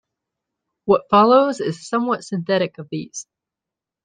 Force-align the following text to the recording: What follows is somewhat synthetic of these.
What 0.85 1.03
follows 1.11 1.59
is 1.61 1.87
somewhat 1.87 2.23
synthetic 2.23 2.79
of 2.79 2.87
these. 2.89 3.27